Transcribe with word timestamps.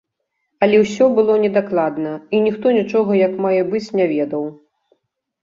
Але 0.67 0.77
ўсё 0.83 1.05
было 1.19 1.35
недакладна, 1.43 2.13
і 2.37 2.41
ніхто 2.47 2.65
нічога 2.79 3.11
як 3.27 3.37
мае 3.47 3.61
быць 3.75 3.85
не 4.01 4.05
ведаў. 4.17 4.43